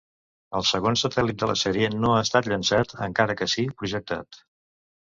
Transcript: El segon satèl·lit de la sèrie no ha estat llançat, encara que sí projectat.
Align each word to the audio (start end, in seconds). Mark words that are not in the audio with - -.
El 0.59 0.63
segon 0.69 0.95
satèl·lit 1.01 1.37
de 1.43 1.49
la 1.51 1.57
sèrie 1.65 1.91
no 1.99 2.15
ha 2.15 2.25
estat 2.29 2.51
llançat, 2.55 2.99
encara 3.11 3.41
que 3.43 3.51
sí 3.57 3.71
projectat. 3.83 4.43